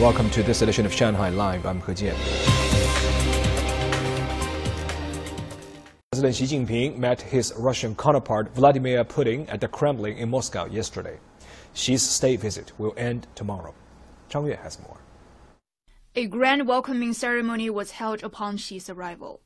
[0.00, 1.64] Welcome to this edition of Shanghai Live.
[1.64, 2.14] I'm He Jian.
[6.12, 11.18] President Xi Jinping met his Russian counterpart Vladimir Putin at the Kremlin in Moscow yesterday.
[11.72, 13.74] Xi's state visit will end tomorrow.
[14.28, 14.98] Zhang Yue has more.
[16.14, 19.40] A grand welcoming ceremony was held upon Xi's arrival.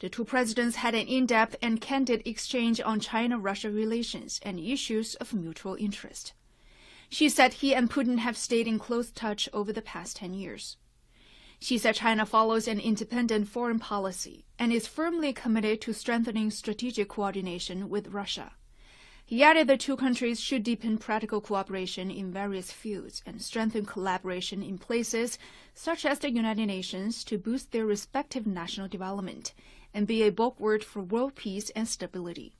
[0.00, 5.32] The two presidents had an in-depth and candid exchange on China-Russia relations and issues of
[5.32, 6.34] mutual interest.
[7.14, 10.78] Xi said he and Putin have stayed in close touch over the past 10 years.
[11.60, 17.08] Xi said China follows an independent foreign policy and is firmly committed to strengthening strategic
[17.08, 18.54] coordination with Russia.
[19.24, 24.60] He added the two countries should deepen practical cooperation in various fields and strengthen collaboration
[24.60, 25.38] in places
[25.72, 29.54] such as the United Nations to boost their respective national development
[29.94, 32.56] and be a bulwark for world peace and stability.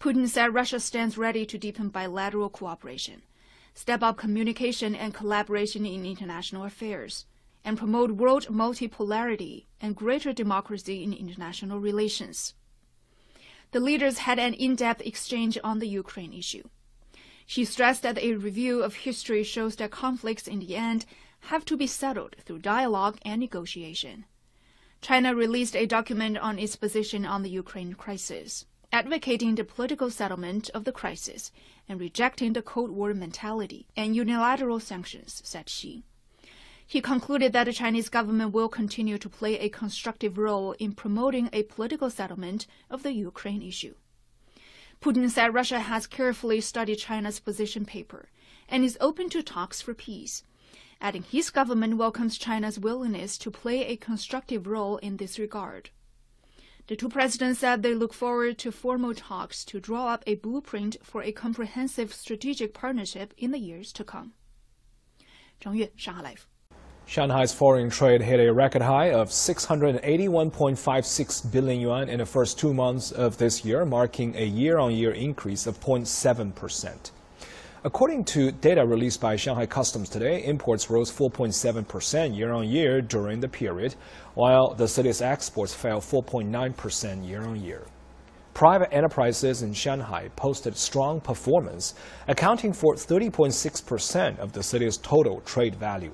[0.00, 3.20] Putin said Russia stands ready to deepen bilateral cooperation,
[3.78, 7.26] step up communication and collaboration in international affairs,
[7.64, 12.54] and promote world multipolarity and greater democracy in international relations.
[13.70, 16.64] The leaders had an in-depth exchange on the Ukraine issue.
[17.46, 21.06] Xi stressed that a review of history shows that conflicts in the end
[21.52, 24.24] have to be settled through dialogue and negotiation.
[25.00, 30.70] China released a document on its position on the Ukraine crisis, advocating the political settlement
[30.70, 31.52] of the crisis
[31.88, 36.04] and rejecting the Cold War mentality and unilateral sanctions, said Xi.
[36.86, 41.50] He concluded that the Chinese government will continue to play a constructive role in promoting
[41.52, 43.94] a political settlement of the Ukraine issue.
[45.02, 48.30] Putin said Russia has carefully studied China's position paper
[48.70, 50.44] and is open to talks for peace,
[50.98, 55.90] adding his government welcomes China's willingness to play a constructive role in this regard.
[56.88, 60.96] The two presidents said they look forward to formal talks to draw up a blueprint
[61.02, 64.32] for a comprehensive strategic partnership in the years to come.
[65.60, 66.46] Zhang Yue, Shanghai Live.
[67.04, 72.72] Shanghai's foreign trade hit a record high of 681.56 billion yuan in the first two
[72.72, 77.10] months of this year, marking a year on year increase of 0.7 percent.
[77.88, 83.94] According to data released by Shanghai Customs today, imports rose 4.7% year-on-year during the period,
[84.34, 87.86] while the city's exports fell 4.9% year-on-year.
[88.52, 91.94] Private enterprises in Shanghai posted strong performance,
[92.26, 96.12] accounting for 30.6% of the city's total trade value.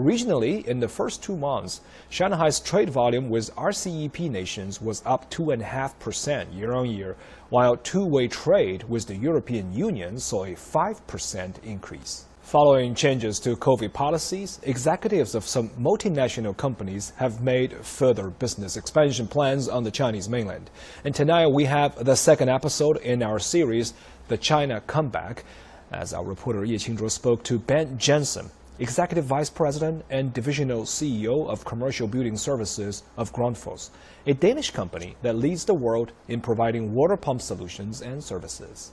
[0.00, 6.56] Regionally, in the first two months, Shanghai's trade volume with RCEP nations was up 2.5%
[6.56, 7.16] year on year,
[7.50, 12.24] while two way trade with the European Union saw a 5% increase.
[12.40, 19.28] Following changes to COVID policies, executives of some multinational companies have made further business expansion
[19.28, 20.70] plans on the Chinese mainland.
[21.04, 23.92] And tonight we have the second episode in our series,
[24.28, 25.44] The China Comeback,
[25.92, 28.50] as our reporter Ye Qingzhuo spoke to Ben Jensen,
[28.80, 33.90] Executive Vice President and Divisional CEO of Commercial Building Services of Grundfos,
[34.26, 38.92] a Danish company that leads the world in providing water pump solutions and services.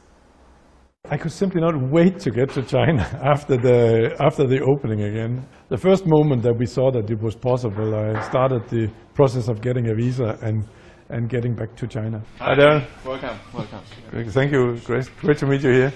[1.10, 5.48] I could simply not wait to get to China after the after the opening again.
[5.70, 9.62] The first moment that we saw that it was possible, I started the process of
[9.62, 10.68] getting a visa and
[11.10, 12.22] and getting back to China.
[12.40, 12.86] Hi there.
[13.06, 13.40] Welcome.
[13.54, 13.80] Welcome.
[14.32, 14.76] Thank you.
[14.84, 15.94] Great, great to meet you here.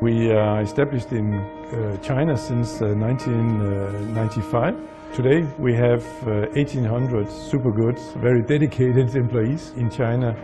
[0.00, 1.63] We are established in uh,
[2.02, 4.74] China since uh, 1995.
[5.14, 10.34] Today we have uh, 1,800 super good, very dedicated employees in China.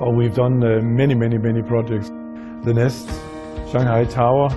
[0.00, 2.08] Oh, we've done uh, many, many, many projects.
[2.08, 3.08] The Nest,
[3.70, 4.48] Shanghai Tower,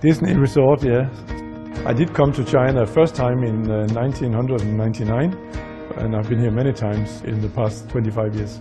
[0.00, 1.08] Disney Resort, yeah.
[1.86, 5.54] I did come to China first time in uh, 1999
[5.96, 8.60] and I've been here many times in the past 25 years.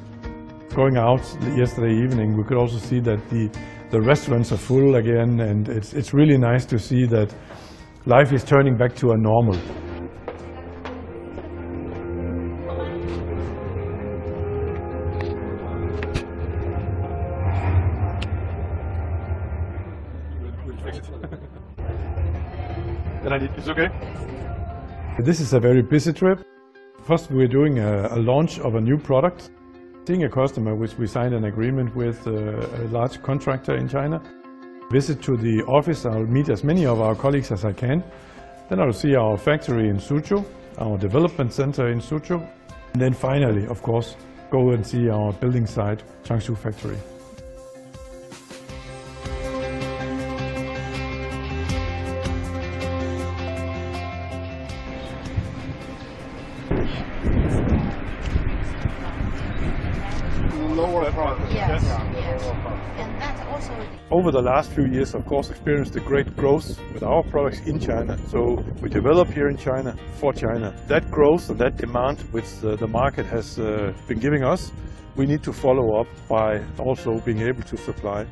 [0.76, 1.22] Going out
[1.56, 3.48] yesterday evening, we could also see that the,
[3.92, 7.32] the restaurants are full again and it's, it's really nice to see that
[8.08, 9.54] life is turning back to a normal.
[23.22, 23.52] Then I need.
[23.56, 23.90] It's okay.
[25.20, 26.44] This is a very busy trip.
[27.04, 29.52] First, we're doing a, a launch of a new product.
[30.06, 34.22] Seeing a customer, which we signed an agreement with uh, a large contractor in China.
[34.92, 38.04] Visit to the office, I'll meet as many of our colleagues as I can.
[38.70, 40.44] Then I'll see our factory in Suzhou,
[40.78, 42.46] our development center in Suzhou.
[42.92, 44.18] And then finally, of course,
[44.52, 46.98] go and see our building site, Changshu factory.
[61.12, 61.38] Lower.
[61.52, 62.44] Yes, yes.
[62.98, 63.74] And that also
[64.10, 67.80] over the last few years, of course, experienced a great growth with our products in
[67.80, 68.18] China.
[68.30, 70.74] So we develop here in China for China.
[70.88, 74.72] That growth and that demand which uh, the market has uh, been giving us,
[75.16, 78.26] we need to follow up by also being able to supply.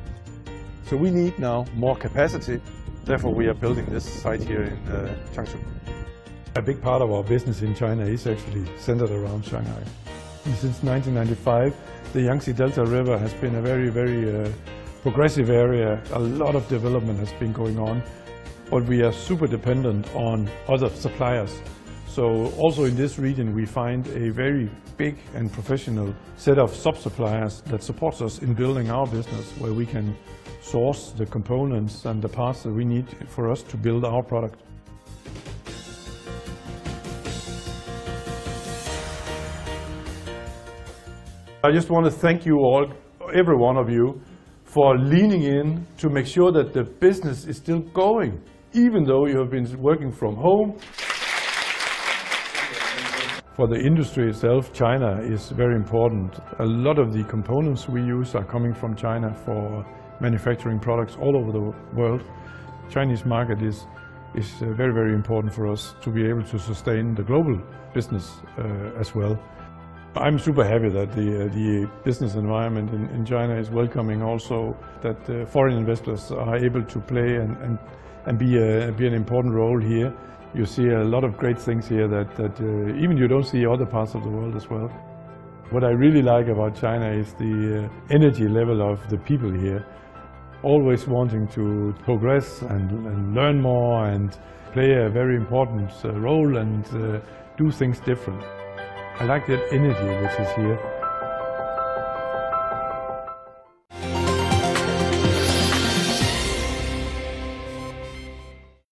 [0.86, 2.60] So we need now more capacity.
[3.04, 5.58] Therefore, we are building this site here in uh, Changshu.
[6.54, 9.82] A big part of our business in China is actually centered around Shanghai.
[10.44, 11.74] Since 1995,
[12.12, 14.50] the Yangtze Delta River has been a very, very uh,
[15.00, 16.02] progressive area.
[16.12, 18.02] A lot of development has been going on,
[18.70, 21.62] but we are super dependent on other suppliers.
[22.06, 27.62] So also in this region, we find a very big and professional set of sub-suppliers
[27.62, 30.14] that supports us in building our business, where we can
[30.60, 34.60] source the components and the parts that we need for us to build our product.
[41.64, 42.92] I just want to thank you all,
[43.32, 44.20] every one of you,
[44.64, 48.42] for leaning in to make sure that the business is still going,
[48.72, 50.76] even though you have been working from home.
[53.54, 56.34] For the industry itself, China is very important.
[56.58, 59.86] A lot of the components we use are coming from China for
[60.20, 62.24] manufacturing products all over the world.
[62.90, 63.86] Chinese market is,
[64.34, 67.56] is uh, very, very important for us to be able to sustain the global
[67.94, 69.38] business uh, as well.
[70.14, 74.76] I'm super happy that the, uh, the business environment in, in, China is welcoming also
[75.00, 77.78] that uh, foreign investors are able to play and, and,
[78.26, 80.12] and be, a, be an important role here.
[80.54, 83.64] You see a lot of great things here that, that uh, even you don't see
[83.64, 84.88] other parts of the world as well.
[85.70, 89.86] What I really like about China is the uh, energy level of the people here.
[90.62, 94.36] Always wanting to progress and, and learn more and
[94.74, 97.20] play a very important uh, role and uh,
[97.56, 98.44] do things different.
[99.20, 101.01] I like that energy which is here.